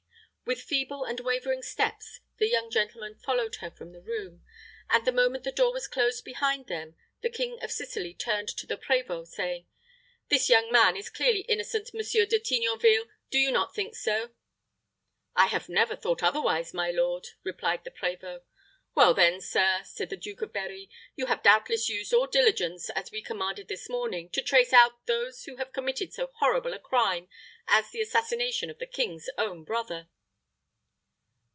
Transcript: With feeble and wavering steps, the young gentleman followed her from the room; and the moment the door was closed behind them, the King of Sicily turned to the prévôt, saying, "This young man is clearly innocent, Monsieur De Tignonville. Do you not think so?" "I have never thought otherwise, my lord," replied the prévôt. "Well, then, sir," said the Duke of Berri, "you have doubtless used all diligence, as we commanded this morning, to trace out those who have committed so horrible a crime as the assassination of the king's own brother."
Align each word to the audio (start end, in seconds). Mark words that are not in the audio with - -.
With 0.43 0.63
feeble 0.63 1.05
and 1.05 1.17
wavering 1.21 1.61
steps, 1.61 2.19
the 2.37 2.49
young 2.49 2.69
gentleman 2.69 3.15
followed 3.15 3.55
her 3.61 3.71
from 3.71 3.93
the 3.93 4.01
room; 4.01 4.43
and 4.89 5.05
the 5.05 5.13
moment 5.13 5.45
the 5.45 5.51
door 5.53 5.71
was 5.71 5.87
closed 5.87 6.25
behind 6.25 6.67
them, 6.67 6.97
the 7.21 7.29
King 7.29 7.57
of 7.63 7.71
Sicily 7.71 8.13
turned 8.13 8.49
to 8.57 8.67
the 8.67 8.75
prévôt, 8.75 9.25
saying, 9.27 9.65
"This 10.27 10.49
young 10.49 10.69
man 10.69 10.97
is 10.97 11.09
clearly 11.09 11.45
innocent, 11.47 11.93
Monsieur 11.93 12.25
De 12.25 12.37
Tignonville. 12.37 13.05
Do 13.29 13.37
you 13.39 13.49
not 13.49 13.73
think 13.73 13.95
so?" 13.95 14.31
"I 15.37 15.45
have 15.47 15.69
never 15.69 15.95
thought 15.95 16.21
otherwise, 16.21 16.73
my 16.73 16.91
lord," 16.91 17.27
replied 17.45 17.85
the 17.85 17.91
prévôt. 17.91 18.41
"Well, 18.93 19.13
then, 19.13 19.39
sir," 19.39 19.83
said 19.85 20.09
the 20.09 20.17
Duke 20.17 20.41
of 20.41 20.51
Berri, 20.51 20.89
"you 21.15 21.27
have 21.27 21.43
doubtless 21.43 21.87
used 21.87 22.13
all 22.13 22.27
diligence, 22.27 22.89
as 22.89 23.09
we 23.09 23.21
commanded 23.21 23.69
this 23.69 23.87
morning, 23.87 24.27
to 24.31 24.41
trace 24.41 24.73
out 24.73 25.05
those 25.05 25.45
who 25.45 25.55
have 25.55 25.71
committed 25.71 26.11
so 26.11 26.27
horrible 26.39 26.73
a 26.73 26.79
crime 26.79 27.29
as 27.69 27.89
the 27.91 28.01
assassination 28.01 28.69
of 28.69 28.79
the 28.79 28.85
king's 28.87 29.29
own 29.37 29.63
brother." 29.63 30.09